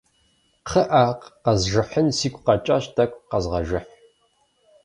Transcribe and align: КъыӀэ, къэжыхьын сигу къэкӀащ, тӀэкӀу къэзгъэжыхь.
КъыӀэ, 0.67 1.03
къэжыхьын 1.43 2.07
сигу 2.17 2.41
къэкӀащ, 2.45 2.83
тӀэкӀу 2.95 3.23
къэзгъэжыхь. 3.29 3.91